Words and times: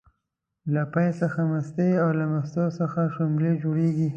له 0.73 0.81
پی 0.93 1.09
څخه 1.21 1.41
مستې 1.51 1.89
او 2.03 2.09
له 2.19 2.25
مستو 2.33 2.65
څخه 2.79 2.99
شلومبې 3.13 3.51
جوړيږي 3.63 4.07